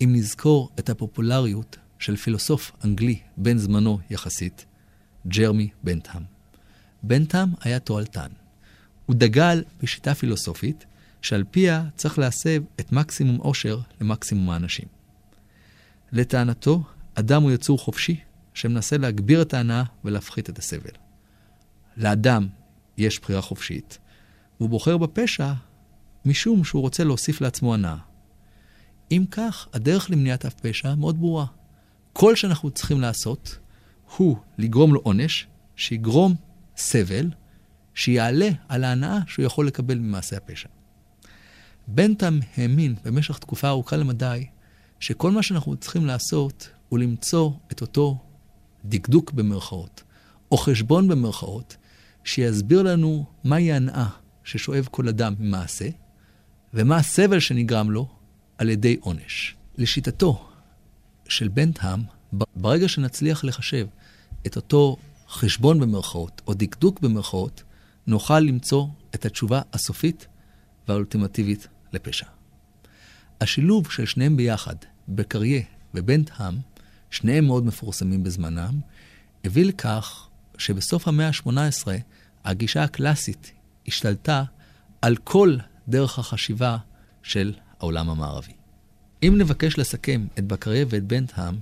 אם 0.00 0.10
נזכור 0.12 0.70
את 0.78 0.90
הפופולריות 0.90 1.76
של 1.98 2.16
פילוסוף 2.16 2.72
אנגלי 2.84 3.18
בן 3.36 3.58
זמנו 3.58 3.98
יחסית, 4.10 4.66
ג'רמי 5.28 5.68
בנטהאם. 5.82 6.22
בנטהאם 7.02 7.48
היה 7.60 7.78
תועלתן. 7.78 8.28
הוא 9.06 9.16
דגל 9.16 9.64
בשיטה 9.82 10.14
פילוסופית 10.14 10.86
שעל 11.22 11.44
פיה 11.50 11.84
צריך 11.96 12.18
להסב 12.18 12.62
את 12.80 12.92
מקסימום 12.92 13.36
עושר 13.36 13.80
למקסימום 14.00 14.50
האנשים. 14.50 14.88
לטענתו, 16.12 16.82
אדם 17.14 17.42
הוא 17.42 17.50
יצור 17.50 17.78
חופשי 17.78 18.20
שמנסה 18.54 18.98
להגביר 18.98 19.42
את 19.42 19.54
ההנאה 19.54 19.82
ולהפחית 20.04 20.50
את 20.50 20.58
הסבל. 20.58 20.94
לאדם 21.96 22.48
יש 22.98 23.20
בחירה 23.20 23.40
חופשית, 23.40 23.98
והוא 24.60 24.70
בוחר 24.70 24.96
בפשע 24.96 25.52
משום 26.24 26.64
שהוא 26.64 26.82
רוצה 26.82 27.04
להוסיף 27.04 27.40
לעצמו 27.40 27.74
הנאה. 27.74 27.96
אם 29.10 29.24
כך, 29.30 29.68
הדרך 29.72 30.10
למניעת 30.10 30.44
הפשע 30.44 30.94
מאוד 30.94 31.18
ברורה. 31.18 31.46
כל 32.12 32.36
שאנחנו 32.36 32.70
צריכים 32.70 33.00
לעשות 33.00 33.58
הוא 34.16 34.36
לגרום 34.58 34.94
לו 34.94 35.00
עונש, 35.00 35.46
שיגרום 35.76 36.34
סבל, 36.76 37.30
שיעלה 37.94 38.48
על 38.68 38.84
ההנאה 38.84 39.18
שהוא 39.26 39.44
יכול 39.44 39.66
לקבל 39.66 39.98
ממעשה 39.98 40.36
הפשע. 40.36 40.68
בנטם 41.88 42.38
האמין 42.56 42.94
במשך 43.04 43.38
תקופה 43.38 43.68
ארוכה 43.68 43.96
למדי 43.96 44.46
שכל 45.00 45.30
מה 45.30 45.42
שאנחנו 45.42 45.76
צריכים 45.76 46.06
לעשות 46.06 46.68
הוא 46.88 46.98
למצוא 46.98 47.50
את 47.72 47.80
אותו 47.80 48.18
דקדוק 48.84 49.32
במרכאות, 49.32 50.02
או 50.52 50.56
חשבון 50.56 51.08
במרכאות, 51.08 51.76
שיסביר 52.26 52.82
לנו 52.82 53.24
מהי 53.44 53.72
ההנאה 53.72 54.06
ששואב 54.44 54.88
כל 54.90 55.08
אדם 55.08 55.34
ממעשה, 55.38 55.88
ומה 56.74 56.96
הסבל 56.96 57.40
שנגרם 57.40 57.90
לו 57.90 58.08
על 58.58 58.68
ידי 58.68 58.96
עונש. 59.00 59.54
לשיטתו 59.78 60.48
של 61.28 61.48
בנטהאם, 61.48 62.00
ברגע 62.56 62.88
שנצליח 62.88 63.44
לחשב 63.44 63.86
את 64.46 64.56
אותו 64.56 64.96
חשבון 65.28 65.80
במרכאות, 65.80 66.42
או 66.46 66.54
דקדוק 66.54 67.00
במרכאות, 67.00 67.62
נוכל 68.06 68.40
למצוא 68.40 68.86
את 69.14 69.26
התשובה 69.26 69.60
הסופית 69.72 70.26
והאולטימטיבית 70.88 71.68
לפשע. 71.92 72.26
השילוב 73.40 73.90
של 73.90 74.06
שניהם 74.06 74.36
ביחד, 74.36 74.76
בקריה 75.08 75.62
ובנטהאם, 75.94 76.54
שניהם 77.10 77.46
מאוד 77.46 77.66
מפורסמים 77.66 78.22
בזמנם, 78.22 78.80
הביא 79.44 79.64
לכך 79.64 80.28
שבסוף 80.58 81.08
המאה 81.08 81.28
ה-18 81.28 81.86
הגישה 82.46 82.84
הקלאסית 82.84 83.52
השתלטה 83.88 84.44
על 85.02 85.16
כל 85.16 85.56
דרך 85.88 86.18
החשיבה 86.18 86.76
של 87.22 87.52
העולם 87.80 88.10
המערבי. 88.10 88.52
אם 89.22 89.34
נבקש 89.38 89.78
לסכם 89.78 90.26
את 90.38 90.44
בקריה 90.44 90.84
ואת 90.88 91.04
בנטהאם, 91.04 91.54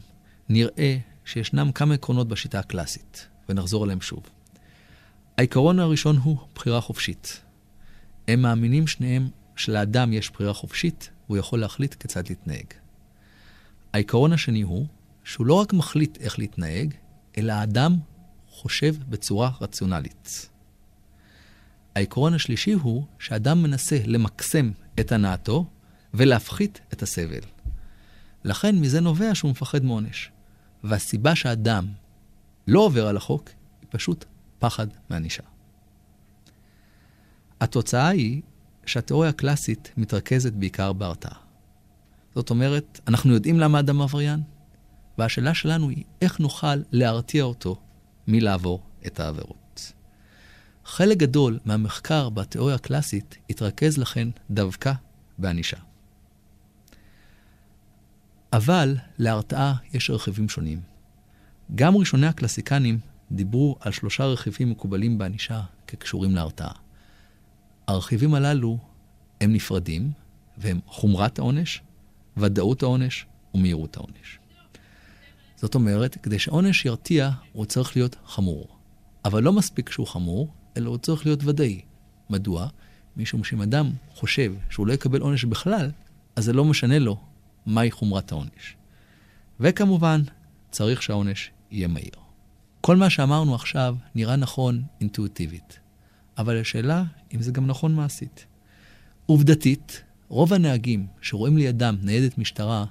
נראה 0.48 0.96
שישנם 1.24 1.72
כמה 1.72 1.94
עקרונות 1.94 2.28
בשיטה 2.28 2.58
הקלאסית, 2.58 3.28
ונחזור 3.48 3.84
עליהם 3.84 4.00
שוב. 4.00 4.22
העיקרון 5.38 5.78
הראשון 5.78 6.16
הוא 6.16 6.38
בחירה 6.54 6.80
חופשית. 6.80 7.40
הם 8.28 8.42
מאמינים 8.42 8.86
שניהם 8.86 9.28
שלאדם 9.56 10.12
יש 10.12 10.30
בחירה 10.30 10.52
חופשית, 10.52 11.10
והוא 11.26 11.38
יכול 11.38 11.60
להחליט 11.60 11.94
כיצד 11.94 12.28
להתנהג. 12.28 12.66
העיקרון 13.92 14.32
השני 14.32 14.62
הוא 14.62 14.86
שהוא 15.24 15.46
לא 15.46 15.54
רק 15.54 15.72
מחליט 15.72 16.18
איך 16.20 16.38
להתנהג, 16.38 16.94
אלא 17.38 17.52
האדם 17.52 17.96
חושב 18.48 18.94
בצורה 19.08 19.50
רציונלית. 19.60 20.48
העיקרון 21.94 22.34
השלישי 22.34 22.72
הוא 22.72 23.04
שאדם 23.18 23.62
מנסה 23.62 23.98
למקסם 24.06 24.70
את 25.00 25.12
הנאתו 25.12 25.66
ולהפחית 26.14 26.80
את 26.92 27.02
הסבל. 27.02 27.40
לכן 28.44 28.78
מזה 28.78 29.00
נובע 29.00 29.34
שהוא 29.34 29.50
מפחד 29.50 29.84
מעונש. 29.84 30.30
והסיבה 30.84 31.34
שאדם 31.34 31.86
לא 32.68 32.80
עובר 32.80 33.06
על 33.06 33.16
החוק 33.16 33.48
היא 33.80 33.88
פשוט 33.90 34.24
פחד 34.58 34.86
מענישה. 35.10 35.42
התוצאה 37.60 38.08
היא 38.08 38.42
שהתיאוריה 38.86 39.30
הקלאסית 39.30 39.92
מתרכזת 39.96 40.52
בעיקר 40.52 40.92
בהרתעה. 40.92 41.38
זאת 42.34 42.50
אומרת, 42.50 43.00
אנחנו 43.08 43.34
יודעים 43.34 43.58
למה 43.58 43.80
אדם 43.80 44.00
עבריין, 44.00 44.40
והשאלה 45.18 45.54
שלנו 45.54 45.88
היא 45.88 46.04
איך 46.20 46.40
נוכל 46.40 46.76
להרתיע 46.92 47.44
אותו 47.44 47.80
מלעבור 48.28 48.82
את 49.06 49.20
העבירות. 49.20 49.63
חלק 50.84 51.16
גדול 51.16 51.58
מהמחקר 51.64 52.28
בתיאוריה 52.28 52.74
הקלאסית 52.74 53.38
התרכז 53.50 53.98
לכן 53.98 54.28
דווקא 54.50 54.92
בענישה. 55.38 55.76
אבל 58.52 58.96
להרתעה 59.18 59.74
יש 59.92 60.10
רכיבים 60.10 60.48
שונים. 60.48 60.80
גם 61.74 61.96
ראשוני 61.96 62.26
הקלאסיקנים 62.26 62.98
דיברו 63.32 63.76
על 63.80 63.92
שלושה 63.92 64.24
רכיבים 64.24 64.70
מקובלים 64.70 65.18
בענישה 65.18 65.62
כקשורים 65.86 66.34
להרתעה. 66.34 66.72
הרכיבים 67.88 68.34
הללו 68.34 68.78
הם 69.40 69.52
נפרדים, 69.52 70.12
והם 70.58 70.80
חומרת 70.86 71.38
העונש, 71.38 71.82
ודאות 72.36 72.82
העונש 72.82 73.26
ומהירות 73.54 73.96
העונש. 73.96 74.38
זאת 75.56 75.74
אומרת, 75.74 76.16
כדי 76.22 76.38
שעונש 76.38 76.84
ירתיע, 76.84 77.30
הוא 77.52 77.64
צריך 77.64 77.96
להיות 77.96 78.16
חמור. 78.26 78.68
אבל 79.24 79.42
לא 79.42 79.52
מספיק 79.52 79.90
שהוא 79.90 80.06
חמור, 80.06 80.48
אלא 80.76 80.90
הוא 80.90 80.99
צריך 80.99 81.26
להיות 81.26 81.45
ודאי. 81.45 81.81
מדוע? 82.31 82.69
משום 83.16 83.45
שאם 83.45 83.62
אדם 83.62 83.90
חושב 84.14 84.54
שהוא 84.71 84.87
לא 84.87 84.93
יקבל 84.93 85.21
עונש 85.21 85.45
בכלל, 85.45 85.90
אז 86.37 86.45
זה 86.45 86.52
לא 86.52 86.64
משנה 86.64 86.99
לו 86.99 87.21
מהי 87.66 87.90
חומרת 87.90 88.33
העונש. 88.33 88.76
וכמובן, 89.61 90.23
צריך 90.71 91.02
שהעונש 91.02 91.50
יהיה 91.71 91.88
מהיר. 91.88 92.12
כל 92.81 92.97
מה 92.97 93.11
שאמרנו 93.11 93.54
עכשיו 93.54 93.97
נראה 94.14 94.37
נכון 94.37 94.83
אינטואיטיבית, 95.00 95.78
אבל 96.38 96.61
השאלה 96.61 97.04
אם 97.35 97.43
זה 97.43 97.52
גם 97.52 97.66
נכון 97.66 97.95
מעשית. 97.95 98.47
עובדתית, 99.26 100.02
רוב 100.28 100.52
הנהגים 100.52 101.07
שרואים 101.21 101.57
לידם 101.57 101.97
ניידת 102.02 102.38
משטרה 102.38 102.85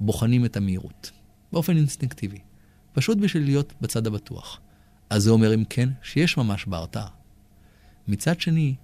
בוחנים 0.00 0.44
את 0.44 0.56
המהירות, 0.56 1.10
באופן 1.52 1.76
אינסטינקטיבי, 1.76 2.38
פשוט 2.92 3.18
בשביל 3.18 3.44
להיות 3.44 3.72
בצד 3.80 4.06
הבטוח. 4.06 4.60
אז 5.10 5.22
זה 5.22 5.30
אומר 5.30 5.54
אם 5.54 5.64
כן 5.64 5.88
שיש 6.02 6.36
ממש 6.36 6.66
בהרתעה. 6.66 7.17
מצד 8.08 8.40
שני, 8.40 8.74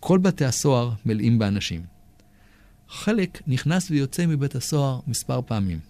כל 0.00 0.18
בתי 0.18 0.44
הסוהר 0.44 0.90
מלאים 1.06 1.38
באנשים. 1.38 1.82
חלק 2.88 3.42
נכנס 3.46 3.90
ויוצא 3.90 4.26
מבית 4.26 4.54
הסוהר 4.54 5.00
מספר 5.06 5.40
פעמים. 5.46 5.80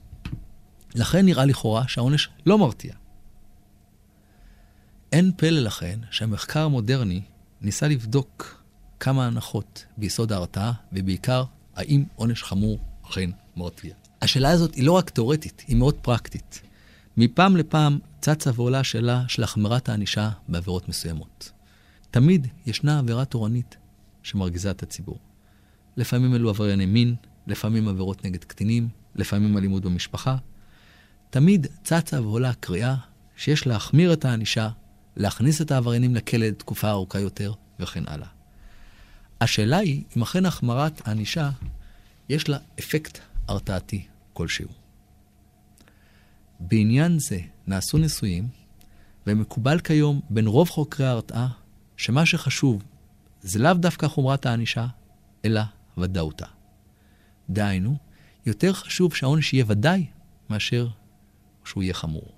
לכן 0.94 1.26
נראה 1.26 1.44
לכאורה 1.44 1.88
שהעונש 1.88 2.28
לא 2.46 2.58
מרתיע. 2.58 2.94
אין 5.12 5.32
פלא 5.36 5.60
לכן 5.60 5.98
שהמחקר 6.10 6.60
המודרני 6.60 7.22
ניסה 7.60 7.88
לבדוק 7.88 8.62
כמה 9.00 9.26
הנחות 9.26 9.84
ביסוד 9.96 10.32
ההרתעה, 10.32 10.72
ובעיקר, 10.92 11.44
האם 11.76 12.04
עונש 12.16 12.42
חמור 12.42 12.78
אכן 13.10 13.30
מרתיע. 13.56 13.94
השאלה 14.22 14.50
הזאת 14.50 14.74
היא 14.74 14.84
לא 14.84 14.92
רק 14.92 15.10
תאורטית, 15.10 15.64
היא 15.68 15.76
מאוד 15.76 15.94
פרקטית. 15.94 16.62
מפעם 17.16 17.56
לפעם 17.56 17.98
צצה 18.20 18.50
ועולה 18.54 18.80
השאלה 18.80 19.24
של 19.28 19.42
החמרת 19.42 19.88
הענישה 19.88 20.30
בעבירות 20.48 20.88
מסוימות. 20.88 21.52
תמיד 22.10 22.46
ישנה 22.66 22.98
עבירה 22.98 23.24
תורנית 23.24 23.76
שמרגיזה 24.22 24.70
את 24.70 24.82
הציבור. 24.82 25.18
לפעמים 25.96 26.34
אלו 26.34 26.48
עברייני 26.48 26.86
מין, 26.86 27.14
לפעמים 27.46 27.88
עבירות 27.88 28.24
נגד 28.24 28.44
קטינים, 28.44 28.88
לפעמים 29.14 29.58
אלימות 29.58 29.82
במשפחה. 29.82 30.36
תמיד 31.30 31.66
צצה 31.84 32.22
ועולה 32.22 32.54
קריאה 32.54 32.94
שיש 33.36 33.66
להחמיר 33.66 34.12
את 34.12 34.24
הענישה, 34.24 34.68
להכניס 35.16 35.60
את 35.60 35.70
העבריינים 35.70 36.14
לכלא 36.14 36.46
לתקופה 36.46 36.90
ארוכה 36.90 37.20
יותר, 37.20 37.52
וכן 37.80 38.04
הלאה. 38.06 38.28
השאלה 39.40 39.76
היא 39.76 40.02
אם 40.16 40.22
אכן 40.22 40.46
החמרת 40.46 41.08
הענישה 41.08 41.50
יש 42.28 42.48
לה 42.48 42.58
אפקט 42.78 43.18
הרתעתי 43.48 44.06
כלשהו. 44.32 44.68
בעניין 46.60 47.18
זה 47.18 47.40
נעשו 47.66 47.98
ניסויים, 47.98 48.48
ומקובל 49.26 49.80
כיום 49.80 50.20
בין 50.30 50.46
רוב 50.46 50.68
חוקרי 50.68 51.06
ההרתעה, 51.06 51.48
שמה 52.00 52.26
שחשוב 52.26 52.82
זה 53.40 53.58
לאו 53.58 53.74
דווקא 53.74 54.08
חומרת 54.08 54.46
הענישה, 54.46 54.86
אלא 55.44 55.60
ודאותה. 55.98 56.46
דהיינו, 57.50 57.96
יותר 58.46 58.72
חשוב 58.72 59.14
שהעונש 59.14 59.52
יהיה 59.52 59.64
ודאי 59.68 60.06
מאשר 60.50 60.88
שהוא 61.64 61.82
יהיה 61.82 61.94
חמור. 61.94 62.34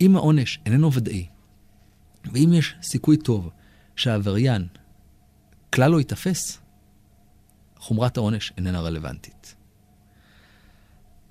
אם 0.00 0.16
העונש 0.16 0.60
איננו 0.66 0.92
ודאי, 0.92 1.26
ואם 2.32 2.52
יש 2.52 2.74
סיכוי 2.82 3.16
טוב 3.16 3.50
שהעבריין 3.96 4.66
כלל 5.70 5.90
לא 5.90 5.98
ייתפס, 5.98 6.60
חומרת 7.76 8.16
העונש 8.16 8.52
איננה 8.56 8.80
רלוונטית. 8.80 9.54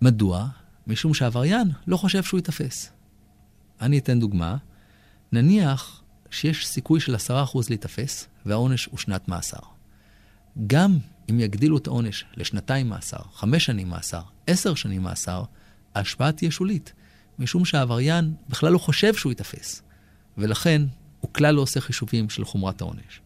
מדוע? 0.01 0.47
משום 0.87 1.13
שהעבריין 1.13 1.71
לא 1.87 1.97
חושב 1.97 2.23
שהוא 2.23 2.37
ייתפס. 2.37 2.91
אני 3.81 3.97
אתן 3.97 4.19
דוגמה. 4.19 4.57
נניח 5.31 6.00
שיש 6.31 6.67
סיכוי 6.67 6.99
של 6.99 7.15
10% 7.15 7.19
להיתפס, 7.69 8.27
והעונש 8.45 8.85
הוא 8.85 8.99
שנת 8.99 9.27
מאסר. 9.27 9.59
גם 10.67 10.97
אם 11.29 11.39
יגדילו 11.39 11.77
את 11.77 11.87
העונש 11.87 12.25
לשנתיים 12.37 12.89
מאסר, 12.89 13.21
חמש 13.33 13.65
שנים 13.65 13.89
מאסר, 13.89 14.21
עשר 14.47 14.75
שנים 14.75 15.01
מאסר, 15.01 15.43
ההשפעה 15.95 16.31
תהיה 16.31 16.51
שולית, 16.51 16.93
משום 17.39 17.65
שהעבריין 17.65 18.33
בכלל 18.49 18.71
לא 18.73 18.77
חושב 18.77 19.13
שהוא 19.15 19.31
ייתפס, 19.31 19.81
ולכן 20.37 20.81
הוא 21.19 21.33
כלל 21.33 21.55
לא 21.55 21.61
עושה 21.61 21.81
חישובים 21.81 22.29
של 22.29 22.45
חומרת 22.45 22.81
העונש. 22.81 23.21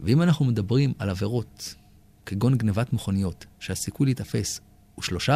ואם 0.00 0.22
אנחנו 0.22 0.44
מדברים 0.44 0.92
על 0.98 1.10
עבירות 1.10 1.74
כגון 2.26 2.58
גנבת 2.58 2.92
מכוניות, 2.92 3.46
שהסיכוי 3.60 4.06
להיתפס 4.06 4.60
הוא 4.94 5.04
3% 5.04 5.30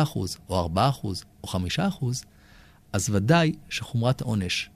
או 0.49 0.69
4% 0.75 1.07
או 1.45 1.49
5%, 1.49 2.05
אז 2.93 3.11
ודאי 3.11 3.53
שחומרת 3.69 4.21
העונש 4.21 4.71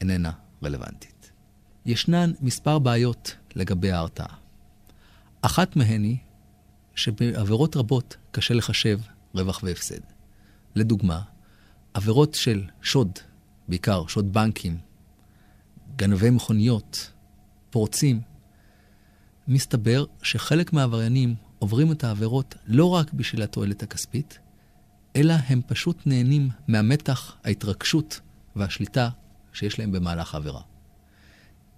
איננה 0.00 0.32
רלוונטית. 0.64 1.13
ישנן 1.86 2.32
מספר 2.40 2.78
בעיות 2.78 3.36
לגבי 3.54 3.90
ההרתעה. 3.90 4.36
אחת 5.42 5.76
מהן 5.76 6.02
היא 6.02 6.16
שבעבירות 6.94 7.76
רבות 7.76 8.16
קשה 8.30 8.54
לחשב 8.54 9.00
רווח 9.34 9.60
והפסד. 9.62 10.00
לדוגמה, 10.74 11.20
עבירות 11.94 12.34
של 12.34 12.64
שוד, 12.82 13.18
בעיקר 13.68 14.06
שוד 14.06 14.32
בנקים, 14.32 14.78
גנבי 15.96 16.30
מכוניות, 16.30 17.10
פורצים, 17.70 18.20
מסתבר 19.48 20.04
שחלק 20.22 20.72
מהעבריינים 20.72 21.34
עוברים 21.58 21.92
את 21.92 22.04
העבירות 22.04 22.54
לא 22.66 22.90
רק 22.90 23.12
בשביל 23.12 23.42
התועלת 23.42 23.82
הכספית, 23.82 24.38
אלא 25.16 25.34
הם 25.46 25.60
פשוט 25.66 26.06
נהנים 26.06 26.48
מהמתח, 26.68 27.36
ההתרגשות 27.44 28.20
והשליטה 28.56 29.08
שיש 29.52 29.78
להם 29.78 29.92
במהלך 29.92 30.34
העבירה. 30.34 30.60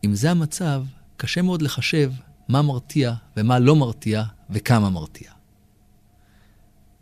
אם 0.07 0.15
זה 0.15 0.31
המצב, 0.31 0.85
קשה 1.17 1.43
מאוד 1.43 1.63
לחשב 1.63 2.13
מה 2.49 2.63
מרתיע 2.63 3.15
ומה 3.37 3.59
לא 3.59 3.77
מרתיע 3.77 4.25
וכמה 4.51 4.91
מרתיע. 4.91 5.31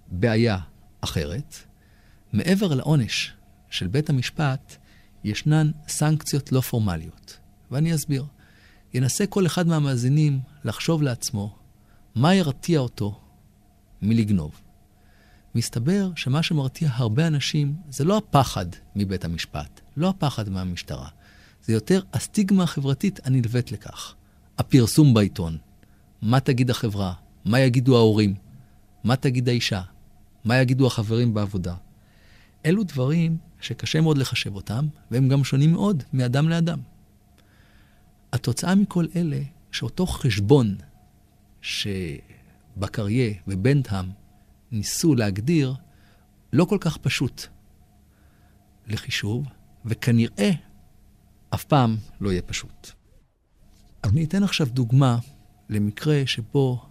בעיה 0.08 0.58
אחרת, 1.00 1.54
מעבר 2.32 2.74
לעונש 2.74 3.32
של 3.70 3.86
בית 3.86 4.10
המשפט, 4.10 4.76
ישנן 5.24 5.70
סנקציות 5.88 6.52
לא 6.52 6.60
פורמליות. 6.60 7.38
ואני 7.70 7.94
אסביר. 7.94 8.24
ינסה 8.94 9.26
כל 9.26 9.46
אחד 9.46 9.66
מהמאזינים 9.66 10.40
לחשוב 10.64 11.02
לעצמו 11.02 11.56
מה 12.14 12.34
ירתיע 12.34 12.80
אותו 12.80 13.20
מלגנוב. 14.02 14.60
מסתבר 15.54 16.10
שמה 16.16 16.42
שמרתיע 16.42 16.88
הרבה 16.92 17.26
אנשים 17.26 17.76
זה 17.90 18.04
לא 18.04 18.16
הפחד 18.16 18.66
מבית 18.96 19.24
המשפט, 19.24 19.80
לא 19.96 20.08
הפחד 20.08 20.48
מהמשטרה. 20.48 21.08
זה 21.64 21.72
יותר 21.72 22.00
הסטיגמה 22.12 22.62
החברתית 22.62 23.20
הנלווית 23.26 23.72
לכך. 23.72 24.14
הפרסום 24.58 25.14
בעיתון, 25.14 25.58
מה 26.22 26.40
תגיד 26.40 26.70
החברה, 26.70 27.14
מה 27.44 27.60
יגידו 27.60 27.96
ההורים, 27.96 28.34
מה 29.04 29.16
תגיד 29.16 29.48
האישה, 29.48 29.82
מה 30.44 30.56
יגידו 30.56 30.86
החברים 30.86 31.34
בעבודה. 31.34 31.74
אלו 32.66 32.84
דברים 32.84 33.36
שקשה 33.60 34.00
מאוד 34.00 34.18
לחשב 34.18 34.54
אותם, 34.54 34.86
והם 35.10 35.28
גם 35.28 35.44
שונים 35.44 35.72
מאוד 35.72 36.02
מאדם 36.12 36.48
לאדם. 36.48 36.78
התוצאה 38.32 38.74
מכל 38.74 39.06
אלה, 39.16 39.40
שאותו 39.72 40.06
חשבון 40.06 40.76
שבקריה 41.62 43.34
ובנדהאם 43.48 44.06
ניסו 44.72 45.14
להגדיר, 45.14 45.74
לא 46.52 46.64
כל 46.64 46.78
כך 46.80 46.96
פשוט 46.96 47.46
לחישוב, 48.86 49.46
וכנראה 49.84 50.50
אף 51.50 51.64
פעם 51.64 51.96
לא 52.20 52.30
יהיה 52.30 52.42
פשוט. 52.42 52.90
אני 54.04 54.24
אתן 54.24 54.42
עכשיו 54.42 54.66
דוגמה 54.66 55.18
למקרה 55.68 56.22
שבו 56.26 56.82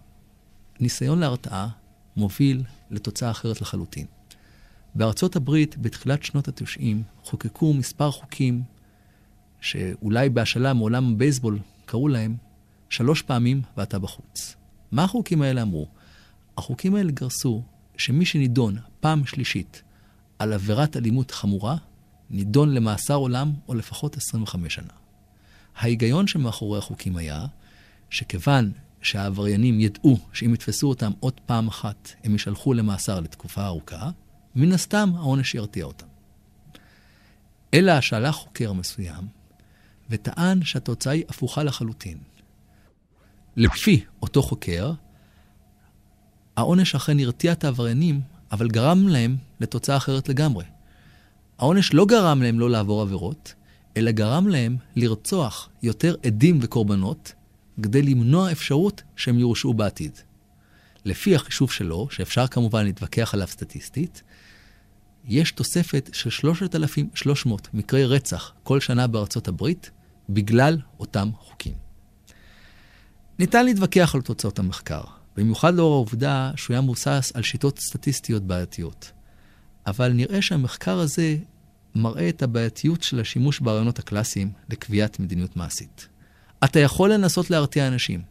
ניסיון 0.80 1.18
להרתעה 1.18 1.68
מוביל 2.16 2.62
לתוצאה 2.90 3.30
אחרת 3.30 3.60
לחלוטין. 3.60 4.06
בארצות 4.94 5.36
הברית, 5.36 5.78
בתחילת 5.78 6.22
שנות 6.22 6.48
ה-90, 6.48 6.82
חוקקו 7.24 7.74
מספר 7.74 8.10
חוקים 8.10 8.62
שאולי 9.60 10.28
בהשאלה 10.28 10.72
מעולם 10.72 11.12
הבייסבול 11.12 11.58
קראו 11.84 12.08
להם 12.08 12.36
שלוש 12.88 13.22
פעמים 13.22 13.62
ואתה 13.76 13.98
בחוץ. 13.98 14.56
מה 14.92 15.04
החוקים 15.04 15.42
האלה 15.42 15.62
אמרו? 15.62 15.88
החוקים 16.58 16.94
האלה 16.94 17.12
גרסו 17.12 17.62
שמי 17.96 18.24
שנידון 18.24 18.76
פעם 19.00 19.26
שלישית 19.26 19.82
על 20.38 20.52
עבירת 20.52 20.96
אלימות 20.96 21.30
חמורה, 21.30 21.76
נידון 22.30 22.74
למאסר 22.74 23.14
עולם 23.14 23.52
או 23.68 23.74
לפחות 23.74 24.16
25 24.16 24.74
שנה. 24.74 24.92
ההיגיון 25.76 26.26
שמאחורי 26.26 26.78
החוקים 26.78 27.16
היה 27.16 27.46
שכיוון 28.10 28.72
שהעבריינים 29.02 29.80
ידעו 29.80 30.18
שאם 30.32 30.54
יתפסו 30.54 30.88
אותם 30.88 31.12
עוד 31.20 31.40
פעם 31.46 31.68
אחת, 31.68 32.12
הם 32.24 32.32
יישלחו 32.32 32.74
למאסר 32.74 33.20
לתקופה 33.20 33.66
ארוכה, 33.66 34.10
מן 34.54 34.72
הסתם 34.72 35.10
העונש 35.16 35.54
ירתיע 35.54 35.84
אותם. 35.84 36.06
אלא 37.74 38.00
שהלך 38.00 38.34
חוקר 38.34 38.72
מסוים 38.72 39.26
וטען 40.10 40.64
שהתוצאה 40.64 41.12
היא 41.12 41.24
הפוכה 41.28 41.62
לחלוטין. 41.62 42.18
לפי 43.56 44.04
אותו 44.22 44.42
חוקר, 44.42 44.92
העונש 46.56 46.94
אכן 46.94 47.18
הרתיע 47.18 47.52
את 47.52 47.64
העבריינים, 47.64 48.20
אבל 48.52 48.68
גרם 48.68 49.08
להם 49.08 49.36
לתוצאה 49.60 49.96
אחרת 49.96 50.28
לגמרי. 50.28 50.64
העונש 51.58 51.94
לא 51.94 52.06
גרם 52.06 52.42
להם 52.42 52.60
לא 52.60 52.70
לעבור 52.70 53.02
עבירות, 53.02 53.54
אלא 53.96 54.10
גרם 54.10 54.48
להם 54.48 54.76
לרצוח 54.96 55.68
יותר 55.82 56.14
עדים 56.26 56.58
וקורבנות, 56.62 57.32
כדי 57.82 58.02
למנוע 58.02 58.52
אפשרות 58.52 59.02
שהם 59.16 59.38
יורשעו 59.38 59.74
בעתיד. 59.74 60.18
לפי 61.04 61.34
החישוב 61.34 61.72
שלו, 61.72 62.08
שאפשר 62.10 62.46
כמובן 62.46 62.84
להתווכח 62.84 63.34
עליו 63.34 63.46
סטטיסטית, 63.46 64.22
יש 65.24 65.52
תוספת 65.52 66.10
של 66.12 66.30
3,300 66.30 67.68
מקרי 67.74 68.06
רצח 68.06 68.52
כל 68.62 68.80
שנה 68.80 69.06
בארצות 69.06 69.48
הברית 69.48 69.90
בגלל 70.28 70.78
אותם 71.00 71.30
חוקים. 71.38 71.74
ניתן 73.38 73.64
להתווכח 73.64 74.14
על 74.14 74.20
תוצאות 74.20 74.58
המחקר, 74.58 75.02
במיוחד 75.36 75.74
לאור 75.74 75.94
העובדה 75.94 76.50
שהוא 76.56 76.74
היה 76.74 76.80
מבוסס 76.80 77.32
על 77.34 77.42
שיטות 77.42 77.78
סטטיסטיות 77.78 78.42
בעייתיות. 78.42 79.12
אבל 79.86 80.12
נראה 80.12 80.42
שהמחקר 80.42 80.98
הזה 80.98 81.36
מראה 81.94 82.28
את 82.28 82.42
הבעייתיות 82.42 83.02
של 83.02 83.20
השימוש 83.20 83.60
ברעיונות 83.60 83.98
הקלאסיים 83.98 84.52
לקביעת 84.70 85.20
מדיניות 85.20 85.56
מעשית. 85.56 86.08
אתה 86.64 86.80
יכול 86.80 87.12
לנסות 87.12 87.50
להרתיע 87.50 87.88
אנשים. 87.88 88.22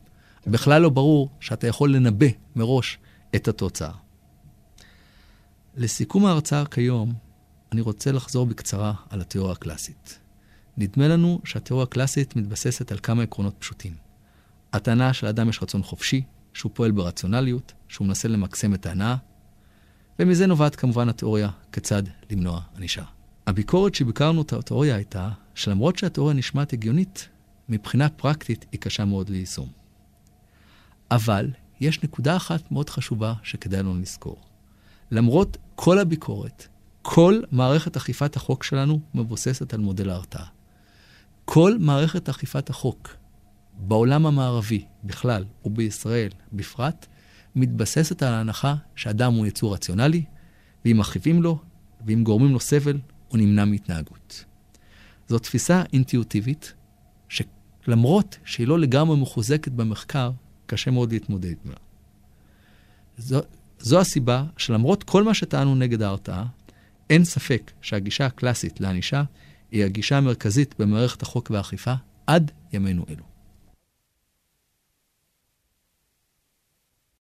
בכלל 0.48 0.82
לא 0.82 0.90
ברור 0.90 1.30
שאתה 1.40 1.68
יכול 1.68 1.96
לנבא 1.96 2.28
מראש 2.56 2.98
את 3.36 3.48
התוצאה. 3.48 3.92
לסיכום 5.78 6.26
ההרצאה 6.26 6.66
כיום, 6.66 7.14
אני 7.72 7.82
רוצה 7.82 8.12
לחזור 8.12 8.46
בקצרה 8.46 8.94
על 9.10 9.22
התיאוריה 9.22 9.54
הקלאסית. 9.54 10.20
נדמה 10.78 11.08
לנו 11.08 11.42
שהתיאוריה 11.46 11.84
הקלאסית 11.84 12.36
מתבססת 12.36 12.92
על 12.92 12.98
כמה 13.04 13.24
עקרונות 13.24 13.56
פשוטים. 13.60 13.94
הטענה 14.74 15.14
שלאדם 15.14 15.50
יש 15.50 15.64
רצון 15.64 15.84
חופשי, 15.84 16.24
שהוא 16.54 16.72
פועל 16.76 16.92
ברציונליות, 16.92 17.74
שהוא 17.88 18.08
מנסה 18.08 18.28
למקסם 18.28 18.74
את 18.74 18.86
ההנאה, 18.86 19.16
ומזה 20.20 20.48
נובעת 20.48 20.76
כמובן 20.76 21.10
התיאוריה 21.10 21.50
כיצד 21.72 22.04
למנוע 22.32 22.62
ענישה. 22.78 23.04
הביקורת 23.48 23.96
שביקרנו 23.96 24.42
את 24.42 24.54
התיאוריה 24.54 24.96
הייתה 24.96 25.30
שלמרות 25.56 25.98
שהתיאוריה 25.98 26.36
נשמעת 26.36 26.74
הגיונית, 26.74 27.30
מבחינה 27.70 28.10
פרקטית 28.10 28.66
היא 28.72 28.80
קשה 28.80 29.06
מאוד 29.06 29.30
ליישום. 29.30 29.70
אבל 31.12 31.50
יש 31.80 32.04
נקודה 32.04 32.36
אחת 32.36 32.72
מאוד 32.72 32.90
חשובה 32.90 33.34
שכדאי 33.44 33.80
לנו 33.80 34.00
לזכור. 34.00 34.42
למרות 35.12 35.58
כל 35.76 36.00
הביקורת, 36.00 36.68
כל 37.02 37.42
מערכת 37.52 37.96
אכיפת 37.96 38.36
החוק 38.36 38.64
שלנו 38.64 39.00
מבוססת 39.14 39.74
על 39.74 39.80
מודל 39.80 40.10
ההרתעה. 40.10 40.46
כל 41.46 41.78
מערכת 41.80 42.30
אכיפת 42.30 42.70
החוק 42.70 43.10
בעולם 43.78 44.26
המערבי 44.26 44.86
בכלל, 45.04 45.46
ובישראל 45.66 46.30
בפרט, 46.54 47.06
מתבססת 47.56 48.24
על 48.24 48.34
ההנחה 48.34 48.76
שאדם 48.96 49.34
הוא 49.34 49.46
יצור 49.46 49.74
רציונלי, 49.74 50.24
ואם 50.86 50.98
מכאיבים 50.98 51.44
לו, 51.44 51.60
ואם 52.06 52.24
גורמים 52.24 52.52
לו 52.52 52.60
סבל, 52.60 53.00
הוא 53.28 53.38
נמנע 53.38 53.66
מהתנהגות. 53.66 54.46
זו 55.28 55.40
תפיסה 55.40 55.84
אינטואיטיבית, 55.94 56.74
שלמרות 57.30 58.38
שהיא 58.46 58.68
לא 58.68 58.80
לגמרי 58.80 59.18
מחוזקת 59.18 59.72
במחקר, 59.72 60.32
קשה 60.66 60.92
מאוד 60.92 61.12
להתמודד 61.12 61.54
עמה. 61.66 61.76
זו, 63.18 63.40
זו 63.80 64.00
הסיבה 64.00 64.46
שלמרות 64.58 65.04
כל 65.04 65.24
מה 65.24 65.34
שטענו 65.34 65.76
נגד 65.76 66.02
ההרתעה, 66.02 66.46
אין 67.10 67.24
ספק 67.24 67.72
שהגישה 67.82 68.26
הקלאסית 68.26 68.82
לענישה 68.82 69.24
היא 69.72 69.86
הגישה 69.86 70.18
המרכזית 70.18 70.76
במערכת 70.80 71.22
החוק 71.22 71.52
והאכיפה 71.52 71.94
עד 72.28 72.52
ימינו 72.74 73.06
אלו. 73.10 73.33